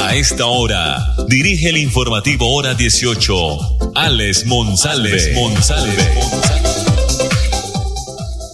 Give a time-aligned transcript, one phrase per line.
[0.00, 0.96] A esta hora,
[1.28, 3.34] dirige el informativo Hora 18,
[3.96, 5.10] Alex Monsalve.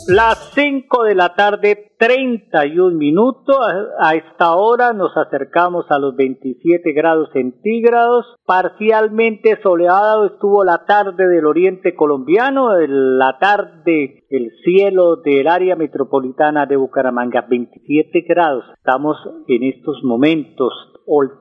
[0.08, 3.56] Las 5 de la tarde, 31 minutos.
[4.00, 8.24] A esta hora nos acercamos a los 27 grados centígrados.
[8.46, 16.66] Parcialmente soleado estuvo la tarde del oriente colombiano, la tarde el cielo del área metropolitana
[16.66, 18.64] de Bucaramanga, 27 grados.
[18.76, 19.16] Estamos
[19.46, 20.72] en estos momentos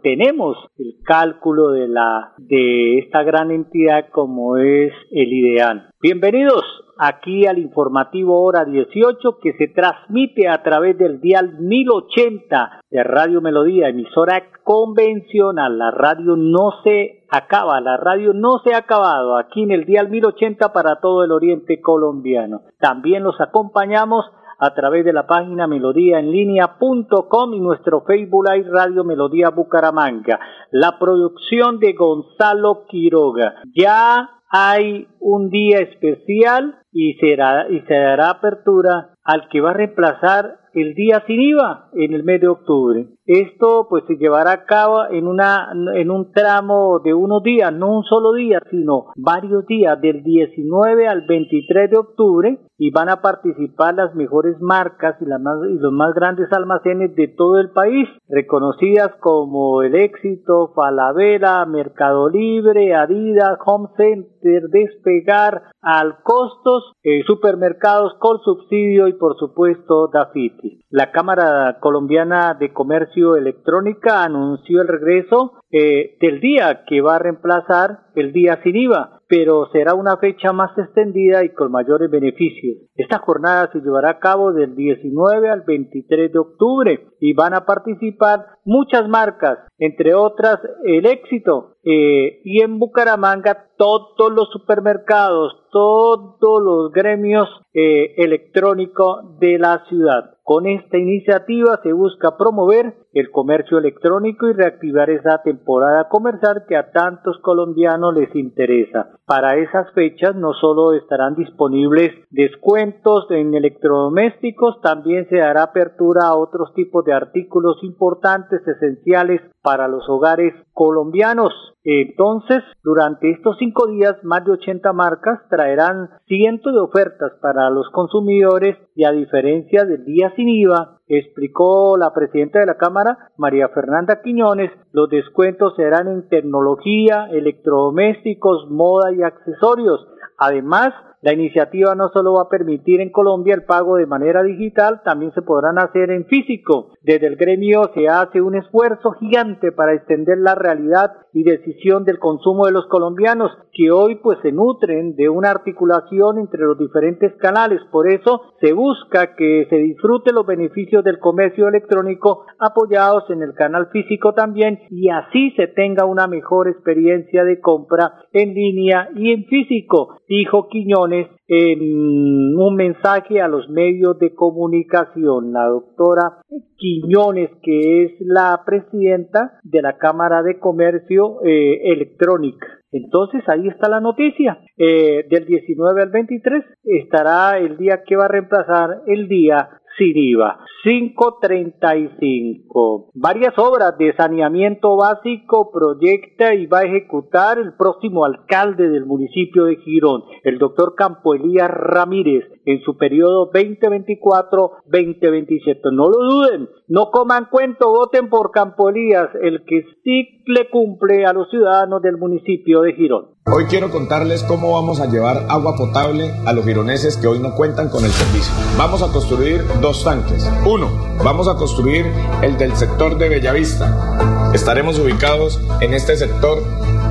[0.01, 5.89] tenemos el cálculo de la de esta gran entidad como es el ideal.
[6.01, 6.63] Bienvenidos
[6.97, 13.41] aquí al informativo hora 18 que se transmite a través del dial 1080 de Radio
[13.41, 15.77] Melodía, emisora convencional.
[15.77, 20.09] La radio no se acaba, la radio no se ha acabado aquí en el dial
[20.09, 22.61] 1080 para todo el oriente colombiano.
[22.79, 24.25] También los acompañamos
[24.59, 30.39] a través de la página melodíaenlínea.com y nuestro Facebook Live Radio Melodía Bucaramanga.
[30.71, 33.55] La producción de Gonzalo Quiroga.
[33.75, 39.73] Ya hay un día especial y será y se dará apertura al que va a
[39.73, 43.07] reemplazar el día sin IVA en el mes de octubre.
[43.25, 47.97] Esto pues se llevará a cabo en una en un tramo de unos días, no
[47.97, 53.21] un solo día, sino varios días del 19 al 23 de octubre y van a
[53.21, 57.69] participar las mejores marcas y, las más, y los más grandes almacenes de todo el
[57.69, 67.21] país, reconocidas como El Éxito, Falabella, Mercado Libre, Adidas, Home Center, Despegar, Al Costos, eh,
[67.25, 70.81] supermercados con subsidio y por supuesto Dafiti.
[70.89, 77.19] La Cámara Colombiana de Comercio Electrónica anunció el regreso eh, del día que va a
[77.19, 82.77] reemplazar el día sin IVA, pero será una fecha más extendida y con mayores beneficios.
[82.95, 87.65] Esta jornada se llevará a cabo del 19 al 23 de octubre y van a
[87.65, 91.75] participar muchas marcas, entre otras el éxito.
[91.83, 100.37] Eh, y en Bucaramanga todos los supermercados, todos los gremios eh, electrónicos de la ciudad.
[100.43, 106.77] Con esta iniciativa se busca promover el comercio electrónico y reactivar esa temporada comercial que
[106.77, 109.19] a tantos colombianos les interesa.
[109.25, 116.35] Para esas fechas no solo estarán disponibles descuentos en electrodomésticos, también se dará apertura a
[116.35, 121.53] otros tipos de artículos importantes, esenciales para los hogares colombianos.
[121.85, 127.89] Entonces, durante estos cinco días, más de 80 marcas traerán cientos de ofertas para los
[127.91, 133.69] consumidores y a diferencia del día sin IVA, explicó la presidenta de la Cámara, María
[133.69, 140.07] Fernanda Quiñones, los descuentos serán en tecnología, electrodomésticos, moda y accesorios.
[140.37, 140.93] Además,
[141.23, 145.31] la iniciativa no solo va a permitir en Colombia el pago de manera digital, también
[145.31, 146.89] se podrán hacer en físico.
[147.01, 152.19] Desde el gremio se hace un esfuerzo gigante para extender la realidad y decisión del
[152.19, 157.33] consumo de los colombianos, que hoy pues se nutren de una articulación entre los diferentes
[157.37, 157.79] canales.
[157.89, 163.53] Por eso se busca que se disfrute los beneficios del comercio electrónico apoyados en el
[163.53, 169.31] canal físico también y así se tenga una mejor experiencia de compra en línea y
[169.31, 171.12] en físico, dijo Quiñones
[171.47, 175.53] en un mensaje a los medios de comunicación.
[175.53, 176.41] La doctora
[176.77, 182.67] Quiñones, que es la presidenta de la Cámara de Comercio eh, Electrónica.
[182.91, 184.59] Entonces ahí está la noticia.
[184.77, 190.17] Eh, del 19 al 23 estará el día que va a reemplazar el día sin
[190.17, 190.59] IVA.
[190.83, 193.11] 535.
[193.13, 199.63] Varias obras de saneamiento básico proyecta y va a ejecutar el próximo alcalde del municipio
[199.65, 205.91] de Girón, el doctor Campo Elías Ramírez, en su periodo 2024-2027.
[205.91, 211.25] No lo duden, no coman cuento, voten por Campo Elías, el que sí le cumple
[211.25, 213.33] a los ciudadanos del municipio de Girón.
[213.45, 217.55] Hoy quiero contarles cómo vamos a llevar agua potable a los gironeses que hoy no
[217.55, 218.53] cuentan con el servicio.
[218.77, 220.49] Vamos a construir dos tanques.
[220.65, 220.87] Uno,
[221.23, 222.05] vamos a construir
[222.41, 224.51] el del sector de Bellavista.
[224.53, 226.59] Estaremos ubicados en este sector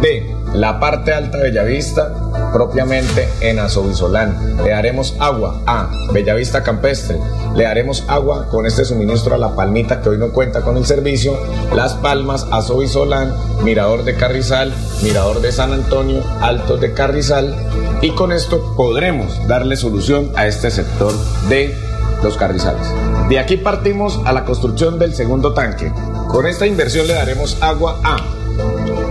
[0.01, 2.13] de la parte alta de Bellavista,
[2.53, 4.57] propiamente en Azovisolán.
[4.63, 7.19] Le daremos agua a Bellavista Campestre.
[7.55, 10.85] Le daremos agua con este suministro a La Palmita que hoy no cuenta con el
[10.85, 11.39] servicio.
[11.75, 13.33] Las Palmas, Azovisolán,
[13.63, 14.73] Mirador de Carrizal,
[15.03, 17.57] Mirador de San Antonio, Altos de Carrizal.
[18.03, 21.13] Y con esto podremos darle solución a este sector
[21.49, 21.75] de
[22.23, 22.87] los carrizales.
[23.29, 25.93] De aquí partimos a la construcción del segundo tanque.
[26.29, 28.42] Con esta inversión le daremos agua a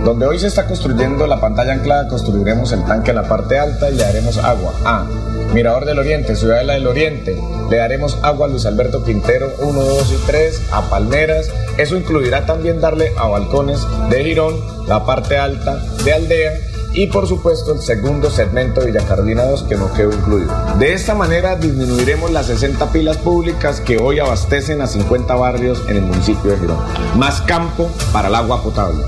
[0.04, 3.88] donde hoy se está construyendo la pantalla anclada, construiremos el tanque en la parte alta
[3.88, 5.06] y le daremos agua a
[5.52, 7.40] Mirador del Oriente, Ciudadela del Oriente.
[7.70, 11.50] Le daremos agua a Luis Alberto Quintero 1, 2 y 3, a Palmeras.
[11.78, 14.56] Eso incluirá también darle a balcones de Girón,
[14.88, 16.52] la parte alta de Aldea
[16.94, 20.52] y por supuesto el segundo segmento de Villa Carolina 2 que no quedó incluido.
[20.78, 25.96] De esta manera disminuiremos las 60 pilas públicas que hoy abastecen a 50 barrios en
[25.96, 26.78] el municipio de Girón.
[27.16, 29.04] Más campo para el agua potable.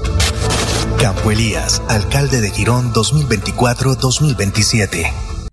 [1.01, 5.05] Campo Elías, alcalde de Girón 2024-2027.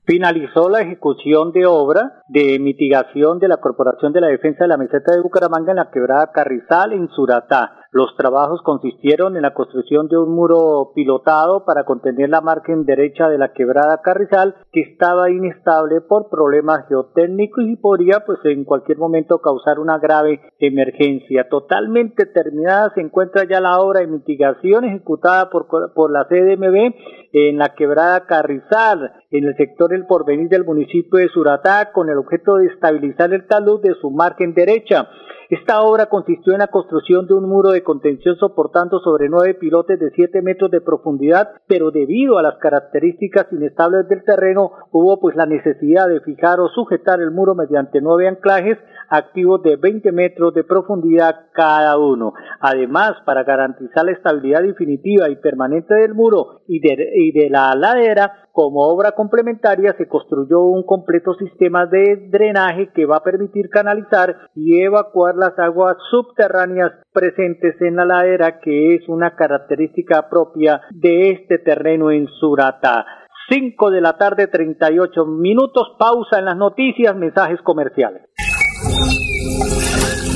[0.06, 4.78] Finalizó la ejecución de obra de mitigación de la Corporación de la Defensa de la
[4.78, 7.81] Meseta de Bucaramanga en la quebrada Carrizal en Suratá.
[7.94, 13.28] Los trabajos consistieron en la construcción de un muro pilotado para contener la margen derecha
[13.28, 18.98] de la quebrada Carrizal que estaba inestable por problemas geotécnicos y podría pues en cualquier
[18.98, 21.50] momento causar una grave emergencia.
[21.50, 26.96] Totalmente terminada se encuentra ya la obra de mitigación ejecutada por, por la CDMB
[27.34, 32.18] en la quebrada Carrizal en el sector El Porvenir del municipio de Suratá con el
[32.18, 35.08] objeto de estabilizar el talud de su margen derecha.
[35.50, 40.00] Esta obra consistió en la construcción de un muro de contención soportando sobre nueve pilotes
[40.00, 45.36] de siete metros de profundidad, pero debido a las características inestables del terreno, hubo pues
[45.36, 48.78] la necesidad de fijar o sujetar el muro mediante nueve anclajes
[49.12, 52.34] activos de 20 metros de profundidad cada uno.
[52.62, 58.88] Además, para garantizar la estabilidad definitiva y permanente del muro y de, la ladera, como
[58.88, 64.82] obra complementaria se construyó un completo sistema de drenaje que va a permitir canalizar y
[64.82, 71.60] evacuar las aguas subterráneas presentes en la ladera, que es una característica propia de este
[71.60, 73.06] terreno en Surata.
[73.48, 78.24] 5 de la tarde, 38 minutos, pausa en las noticias, mensajes comerciales.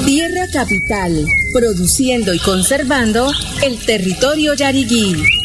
[0.05, 1.25] Tierra Capital,
[1.57, 3.25] produciendo y conservando
[3.65, 5.44] el territorio yariguí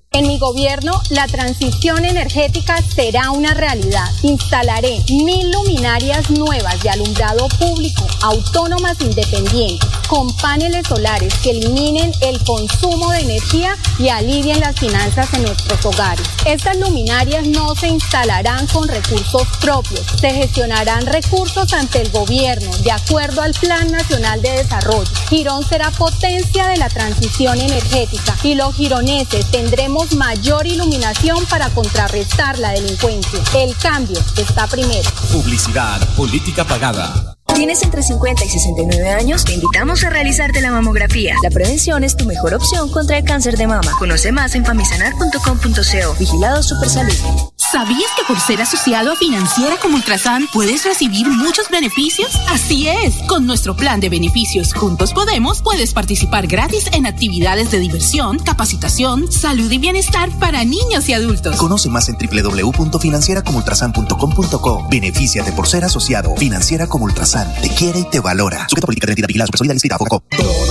[0.13, 4.11] En mi gobierno, la transición energética será una realidad.
[4.23, 12.43] Instalaré mil luminarias nuevas de alumbrado público, autónomas independientes, con paneles solares que eliminen el
[12.43, 16.27] consumo de energía y alivien las finanzas en nuestros hogares.
[16.45, 22.91] Estas luminarias no se instalarán con recursos propios, se gestionarán recursos ante el gobierno de
[22.91, 25.09] acuerdo al Plan Nacional de Desarrollo.
[25.29, 32.57] Girón será potencia de la transición energética y los gironeses tendremos mayor iluminación para contrarrestar
[32.59, 33.39] la delincuencia.
[33.55, 35.09] El cambio está primero.
[35.31, 37.35] Publicidad, política pagada.
[37.53, 39.43] ¿Tienes entre 50 y 69 años?
[39.43, 41.35] Te invitamos a realizarte la mamografía.
[41.43, 43.91] La prevención es tu mejor opción contra el cáncer de mama.
[43.99, 46.15] Conoce más en famisanar.com.co.
[46.17, 47.50] Vigilado Supersalud.
[47.71, 52.29] ¿Sabías que por ser asociado a Financiera como Ultrasan puedes recibir muchos beneficios?
[52.49, 57.79] Así es, con nuestro plan de beneficios Juntos Podemos puedes participar gratis en actividades de
[57.79, 61.55] diversión, capacitación, salud y bienestar para niños y adultos.
[61.55, 64.87] Conoce más en www.financieracomultrasan.com.co.
[64.89, 66.35] Benefíciate por ser asociado.
[66.35, 68.67] Financiera como Ultrasan te quiere y te valora.
[68.67, 69.79] Sujeta política de identidad vigilada supersolidaria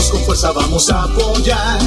[0.01, 1.79] Todos con fuerza vamos a apoyar.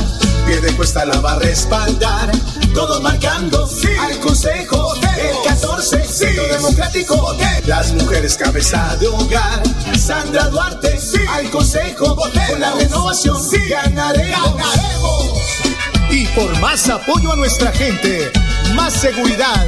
[0.45, 2.31] Pie de cuesta la va a respaldar.
[2.71, 3.87] Todos marcando sí.
[3.99, 4.93] al consejo.
[5.17, 6.25] El 14, sí.
[6.51, 7.35] democrático.
[7.65, 9.63] Las mujeres cabeza de hogar.
[9.97, 11.21] Sandra Duarte, sí.
[11.27, 12.15] al consejo.
[12.15, 13.57] Con la renovación sí.
[13.67, 14.57] ganaremos.
[14.57, 16.11] ganaremos.
[16.11, 18.31] Y por más apoyo a nuestra gente,
[18.75, 19.65] más seguridad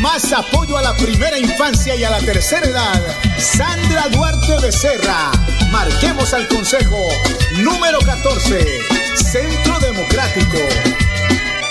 [0.00, 3.00] Más apoyo a la primera infancia y a la tercera edad.
[3.38, 5.30] Sandra Duarte Becerra.
[5.70, 6.98] Marquemos al Consejo
[7.62, 8.66] número 14.
[9.16, 10.58] Centro Democrático.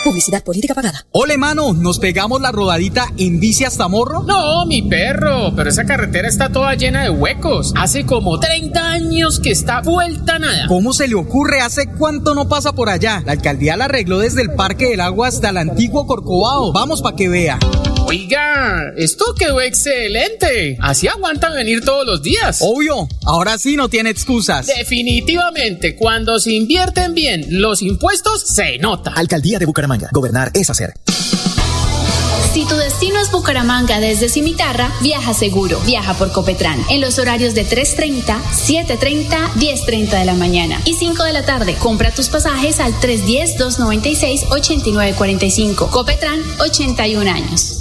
[0.03, 1.05] Publicidad política pagada.
[1.11, 4.23] Ole, mano, ¿nos pegamos la rodadita en bici hasta Morro?
[4.23, 7.71] No, mi perro, pero esa carretera está toda llena de huecos.
[7.77, 10.67] Hace como 30 años que está vuelta nada.
[10.67, 11.61] ¿Cómo se le ocurre?
[11.61, 13.21] ¿Hace cuánto no pasa por allá?
[13.25, 16.73] La alcaldía la arregló desde el Parque del Agua hasta el antiguo Corcovado.
[16.73, 17.59] Vamos pa' que vea.
[18.11, 20.77] Oiga, esto quedó excelente.
[20.81, 22.57] Así aguantan venir todos los días.
[22.59, 24.67] Obvio, ahora sí no tiene excusas.
[24.67, 29.13] Definitivamente, cuando se invierten bien los impuestos, se nota.
[29.13, 30.09] Alcaldía de Bucaramanga.
[30.11, 30.93] Gobernar es hacer.
[32.53, 35.79] Si tu destino es Bucaramanga desde Cimitarra, viaja seguro.
[35.85, 41.23] Viaja por Copetran en los horarios de 3.30, 7.30, 10.30 de la mañana y 5
[41.23, 41.75] de la tarde.
[41.75, 45.89] Compra tus pasajes al 310-296-8945.
[45.91, 47.80] Copetran, 81 años.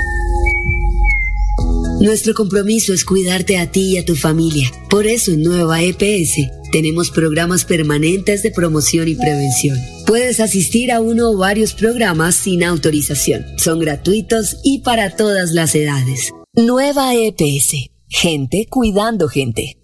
[2.01, 4.71] Nuestro compromiso es cuidarte a ti y a tu familia.
[4.89, 6.33] Por eso en Nueva EPS
[6.71, 9.77] tenemos programas permanentes de promoción y prevención.
[10.07, 13.45] Puedes asistir a uno o varios programas sin autorización.
[13.59, 16.31] Son gratuitos y para todas las edades.
[16.53, 17.91] Nueva EPS.
[18.07, 19.77] Gente cuidando gente.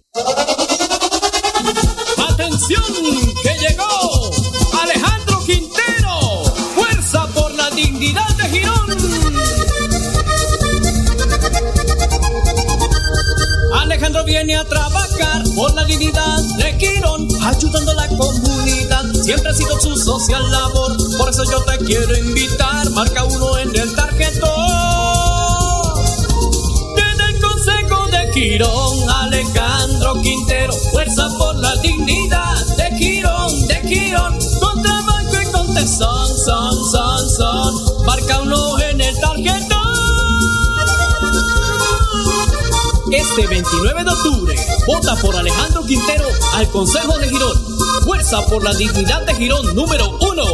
[2.30, 2.82] ¡Atención!
[3.44, 4.32] ¡Que llegó!
[4.82, 6.42] Alejandro Quintero.
[6.74, 8.77] Fuerza por la dignidad de Girón.
[14.28, 19.04] Viene a trabajar por la dignidad de Quirón, ayudando a la comunidad.
[19.14, 22.90] Siempre ha sido su social labor, por eso yo te quiero invitar.
[22.90, 24.50] Marca uno en el tarjetón.
[26.94, 34.38] Desde el Consejo de Quirón, Alejandro Quintero, fuerza por la dignidad de Quirón, de Quirón.
[34.60, 38.04] Con trabajo y con tesón, son, son, son.
[38.04, 39.67] Marca uno en el tarjetón.
[43.12, 44.54] Este 29 de octubre,
[44.86, 47.56] vota por Alejandro Quintero al Consejo de Girón.
[48.04, 50.44] Fuerza por la dignidad de Girón número uno.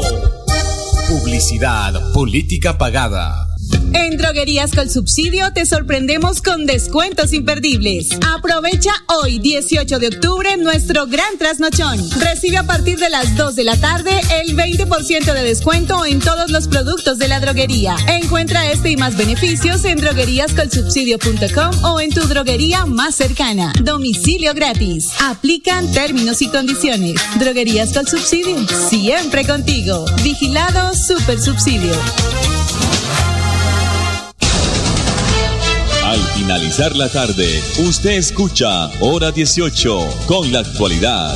[1.08, 3.53] Publicidad, política pagada.
[3.92, 8.08] En Droguerías con Subsidio te sorprendemos con descuentos imperdibles.
[8.34, 11.98] Aprovecha hoy, 18 de octubre, nuestro gran trasnochón.
[12.20, 14.12] Recibe a partir de las 2 de la tarde
[14.42, 17.96] el 20% de descuento en todos los productos de la droguería.
[18.08, 23.72] Encuentra este y más beneficios en drogueríascolsubsidio.com o en tu droguería más cercana.
[23.82, 25.10] Domicilio gratis.
[25.20, 27.14] Aplican términos y condiciones.
[27.38, 28.66] Droguerías con Subsidio.
[28.88, 30.04] Siempre contigo.
[30.22, 31.94] Vigilado Super Subsidio.
[36.34, 37.46] Finalizar la tarde,
[37.86, 41.30] usted escucha Hora 18 con la actualidad.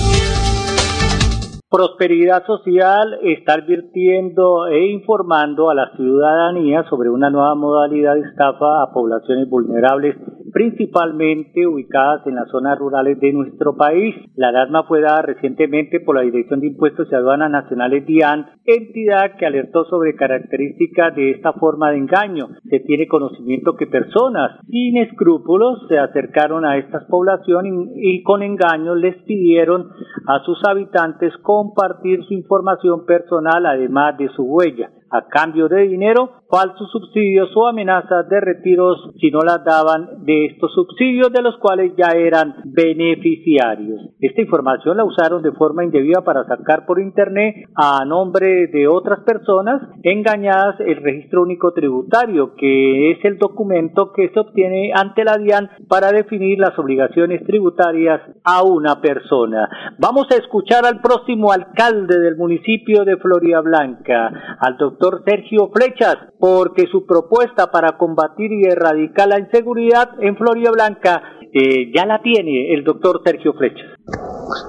[1.71, 8.83] Prosperidad Social está advirtiendo e informando a la ciudadanía sobre una nueva modalidad de estafa
[8.83, 10.17] a poblaciones vulnerables,
[10.53, 14.15] principalmente ubicadas en las zonas rurales de nuestro país.
[14.37, 19.37] La alarma fue dada recientemente por la Dirección de Impuestos y Aduanas Nacionales DIAN, entidad
[19.39, 22.49] que alertó sobre características de esta forma de engaño.
[22.69, 28.97] Se tiene conocimiento que personas sin escrúpulos se acercaron a estas poblaciones y con engaños
[28.99, 29.91] les pidieron
[30.27, 36.43] a sus habitantes compartir su información personal además de su huella a cambio de dinero,
[36.51, 41.57] falsos subsidios o amenazas de retiros si no las daban de estos subsidios de los
[41.59, 44.01] cuales ya eran beneficiarios.
[44.21, 49.21] Esta información la usaron de forma indebida para sacar por internet a nombre de otras
[49.21, 55.37] personas engañadas el registro único tributario, que es el documento que se obtiene ante la
[55.37, 59.69] DIAN para definir las obligaciones tributarias a una persona.
[59.99, 65.71] Vamos a escuchar al próximo alcalde del municipio de Florida Blanca, al doctor doctor Sergio
[65.73, 72.05] Flechas, porque su propuesta para combatir y erradicar la inseguridad en Florida Blanca eh, ya
[72.05, 73.87] la tiene el doctor Sergio Flechas.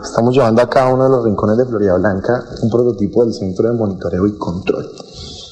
[0.04, 3.70] Estamos llevando a cada uno de los rincones de Florida Blanca un prototipo del Centro
[3.70, 4.86] de Monitoreo y Control.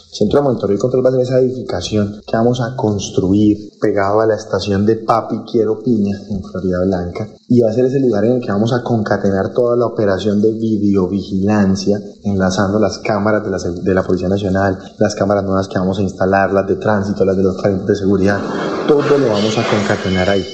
[0.10, 4.22] Centro de Monitoreo y Control va a ser esa edificación que vamos a construir pegado
[4.22, 8.00] a la estación de Papi Quiero Piña en Florida Blanca y va a ser ese
[8.00, 13.44] lugar en el que vamos a concatenar toda la operación de videovigilancia enlazando las cámaras
[13.44, 16.78] de la, de la Policía Nacional, las cámaras nuevas que vamos a instalar, las de
[16.78, 18.40] tránsito, las de los frentes de seguridad,
[18.88, 20.46] todo lo vamos a concatenar ahí.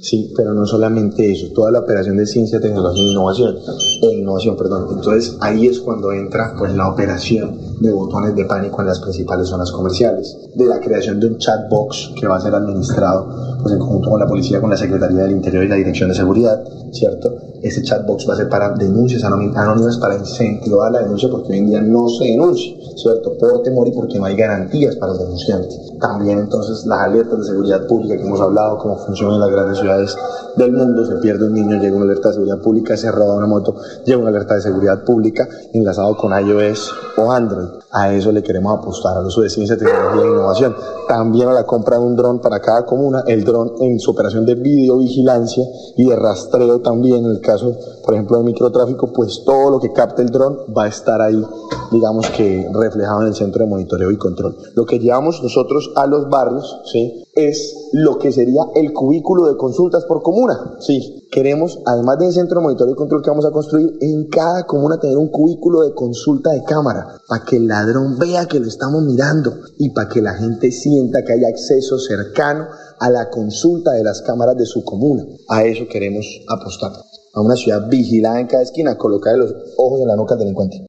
[0.00, 3.56] Sí, pero no solamente eso, toda la operación de ciencia, tecnología e innovación,
[4.02, 4.86] e innovación, perdón.
[4.96, 9.48] Entonces ahí es cuando entra pues la operación de botones de pánico en las principales
[9.48, 13.28] zonas comerciales, de la creación de un chatbox que va a ser administrado
[13.62, 16.14] pues en conjunto con la policía, con la Secretaría del Interior y la Dirección de
[16.14, 17.36] Seguridad, ¿cierto?
[17.62, 21.66] Ese chatbox va a ser para denuncias anónimas, para incentivar la denuncia, porque hoy en
[21.66, 23.36] día no se denuncia, ¿cierto?
[23.36, 25.74] Por temor y porque no hay garantías para el denunciante.
[26.00, 29.78] También entonces las alertas de seguridad pública que hemos hablado, cómo funcionan en las grandes
[29.78, 30.16] ciudades
[30.56, 33.46] del mundo, se pierde un niño, llega una alerta de seguridad pública, se roba una
[33.46, 37.67] moto, llega una alerta de seguridad pública enlazado con iOS o Android.
[37.90, 40.76] A eso le queremos apostar, al uso de ciencia, tecnología e innovación.
[41.08, 44.44] También a la compra de un dron para cada comuna, el dron en su operación
[44.44, 45.64] de videovigilancia
[45.96, 49.92] y de rastreo también, en el caso, por ejemplo, de microtráfico, pues todo lo que
[49.92, 51.42] capte el dron va a estar ahí,
[51.90, 54.56] digamos que reflejado en el centro de monitoreo y control.
[54.74, 57.24] Lo que llevamos nosotros a los barrios, ¿sí?
[57.38, 60.76] Es lo que sería el cubículo de consultas por comuna.
[60.80, 64.66] Sí, queremos, además del centro de monitoreo y control que vamos a construir, en cada
[64.66, 68.66] comuna tener un cubículo de consulta de cámara, para que el ladrón vea que lo
[68.66, 72.66] estamos mirando y para que la gente sienta que hay acceso cercano
[72.98, 75.24] a la consulta de las cámaras de su comuna.
[75.48, 76.92] A eso queremos apostar.
[77.34, 80.88] A una ciudad vigilada en cada esquina, colocar los ojos en la nuca del delincuente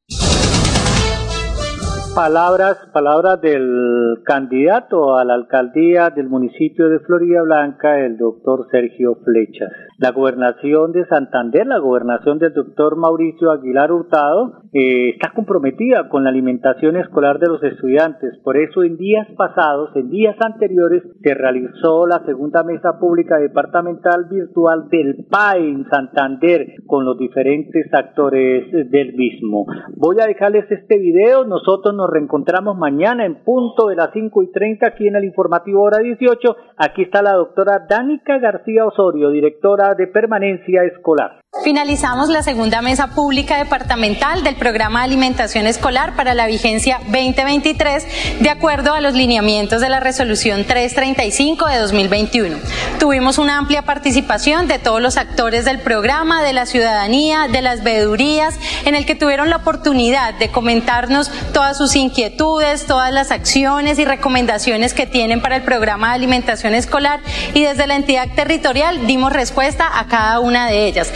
[2.16, 9.16] palabras, palabras del candidato a la alcaldía del municipio de Florida Blanca, el doctor Sergio
[9.24, 9.72] Flechas.
[10.00, 16.24] La gobernación de Santander, la gobernación del doctor Mauricio Aguilar Hurtado, eh, está comprometida con
[16.24, 18.38] la alimentación escolar de los estudiantes.
[18.42, 24.28] Por eso en días pasados, en días anteriores, se realizó la segunda mesa pública departamental
[24.32, 29.66] virtual del PAE en Santander con los diferentes actores del mismo.
[29.98, 31.44] Voy a dejarles este video.
[31.44, 35.82] Nosotros nos reencontramos mañana en punto de las 5 y 30 aquí en el informativo
[35.82, 36.56] hora 18.
[36.78, 41.42] Aquí está la doctora Dánica García Osorio, directora de permanencia escolar.
[41.64, 48.40] Finalizamos la segunda mesa pública departamental del programa de alimentación escolar para la vigencia 2023
[48.40, 52.58] de acuerdo a los lineamientos de la resolución 335 de 2021.
[52.98, 57.84] Tuvimos una amplia participación de todos los actores del programa, de la ciudadanía, de las
[57.84, 64.00] veedurías, en el que tuvieron la oportunidad de comentarnos todas sus inquietudes, todas las acciones
[64.00, 67.20] y recomendaciones que tienen para el programa de alimentación escolar
[67.54, 71.12] y desde la entidad territorial dimos respuesta a cada una de ellas.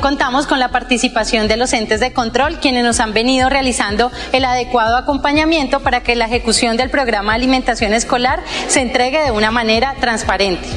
[0.00, 4.44] Contamos con la participación de los entes de control, quienes nos han venido realizando el
[4.44, 9.50] adecuado acompañamiento para que la ejecución del programa de alimentación escolar se entregue de una
[9.50, 10.68] manera transparente.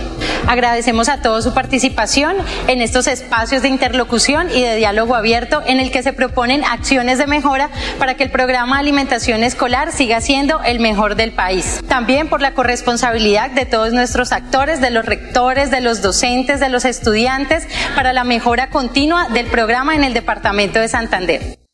[0.47, 2.35] Agradecemos a todos su participación
[2.67, 7.17] en estos espacios de interlocución y de diálogo abierto en el que se proponen acciones
[7.17, 11.81] de mejora para que el programa de alimentación escolar siga siendo el mejor del país.
[11.88, 16.69] También por la corresponsabilidad de todos nuestros actores, de los rectores, de los docentes, de
[16.69, 21.64] los estudiantes, para la mejora continua del programa en el departamento de Santander.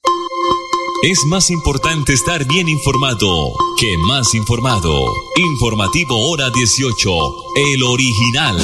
[1.04, 5.12] Es más importante estar bien informado que más informado.
[5.36, 7.10] Informativo Hora 18,
[7.56, 8.58] el original.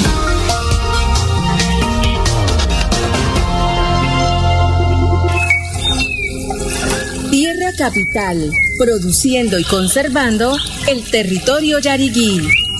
[7.28, 12.67] Tierra Capital, produciendo y conservando el territorio yariguí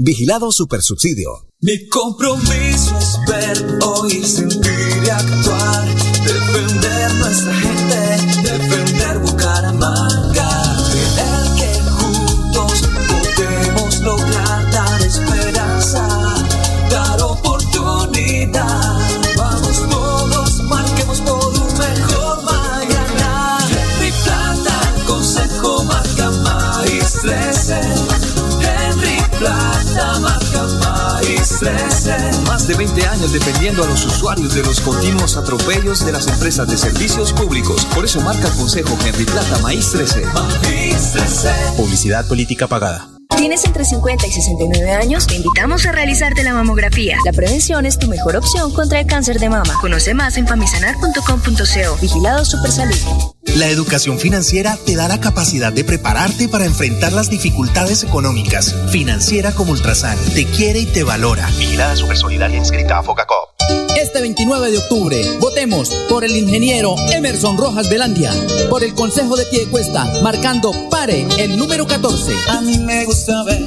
[0.00, 1.48] Vigilado Supersubsidio.
[1.60, 5.88] Mi compromiso es ver, oír, sentir y actuar.
[6.24, 8.07] Defender nuestra gente,
[33.68, 37.84] defendiendo a los usuarios de los continuos atropellos de las empresas de servicios públicos.
[37.94, 40.24] Por eso marca el Consejo Henry Plata Maíz 13.
[40.24, 41.48] Maíz 13.
[41.76, 43.08] Publicidad política pagada.
[43.36, 45.26] ¿Tienes entre 50 y 69 años?
[45.26, 47.18] Te invitamos a realizarte la mamografía.
[47.24, 49.74] La prevención es tu mejor opción contra el cáncer de mama.
[49.80, 51.96] Conoce más en famisanar.com.co.
[52.00, 52.96] Vigilado Supersalud.
[53.56, 58.74] La educación financiera te da la capacidad de prepararte para enfrentar las dificultades económicas.
[58.90, 61.46] Financiera como Ultrasan te quiere y te valora.
[61.58, 63.57] Vigilada Supersolidaria inscrita a Focacop.
[64.18, 68.32] Este 29 de octubre, votemos por el ingeniero Emerson Rojas Velandia,
[68.68, 72.32] por el Consejo de Piedecuesta, marcando pare el número 14.
[72.48, 73.62] A mí me gusta ver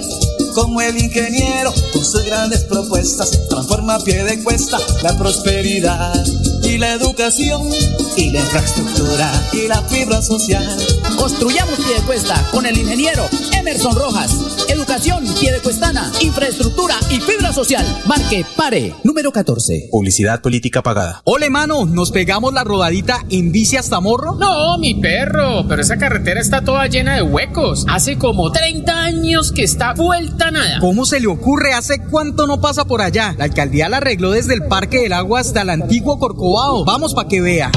[0.53, 6.21] cómo el ingeniero, con sus grandes propuestas, transforma pie de cuesta la prosperidad
[6.63, 7.69] y la educación
[8.17, 10.77] y la infraestructura y la fibra social.
[11.21, 14.65] Construyamos Piedecuesta con el ingeniero Emerson Rojas.
[14.67, 17.85] Educación piedecuestana, infraestructura y fibra social.
[18.07, 19.89] Marque pare número 14.
[19.91, 21.21] Publicidad política pagada.
[21.25, 24.33] Ole, mano, ¿nos pegamos la rodadita en bici hasta Morro?
[24.39, 27.85] No, mi perro, pero esa carretera está toda llena de huecos.
[27.87, 30.79] Hace como 30 años que está vuelta a nada.
[30.79, 31.73] ¿Cómo se le ocurre?
[31.75, 33.35] ¿Hace cuánto no pasa por allá?
[33.37, 36.83] La alcaldía la arregló desde el Parque del Agua hasta el antiguo Corcovado.
[36.83, 37.71] Vamos para que vea.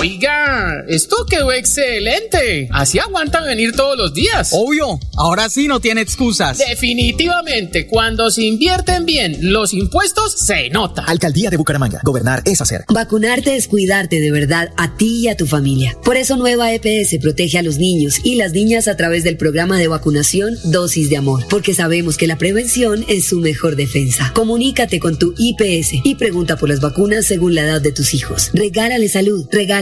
[0.00, 2.68] Oiga, esto quedó excelente.
[2.72, 4.48] Así aguantan venir todos los días.
[4.50, 6.56] Obvio, ahora sí no tiene excusas.
[6.56, 11.04] Definitivamente, cuando se invierten bien los impuestos, se nota.
[11.04, 12.00] Alcaldía de Bucaramanga.
[12.02, 12.86] Gobernar es hacer.
[12.88, 15.98] Vacunarte es cuidarte de verdad a ti y a tu familia.
[16.02, 19.76] Por eso Nueva EPS protege a los niños y las niñas a través del programa
[19.76, 24.32] de vacunación Dosis de Amor, porque sabemos que la prevención es su mejor defensa.
[24.34, 28.50] Comunícate con tu IPS y pregunta por las vacunas según la edad de tus hijos.
[28.54, 29.46] Regálale salud,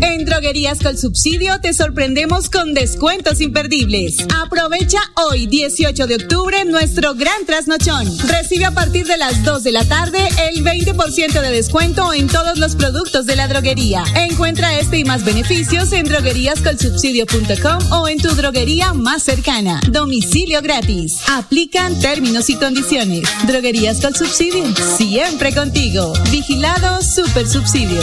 [0.00, 4.18] En Droguerías con Subsidio te sorprendemos con descuentos imperdibles.
[4.42, 8.06] Aprovecha hoy, 18 de octubre, nuestro gran trasnochón.
[8.28, 10.18] Recibe a partir de las 2 de la tarde
[10.50, 14.04] el 20% de descuento en todos los productos de la droguería.
[14.14, 19.80] Encuentra este y más beneficios en drogueríascolsubsidio.com o en tu droguería más cercana.
[19.90, 21.18] Domicilio gratis.
[21.28, 23.22] Aplican términos y condiciones.
[23.46, 24.64] Droguerías con Subsidio.
[24.96, 26.12] Siempre contigo.
[26.30, 28.02] Vigilado Super Subsidio.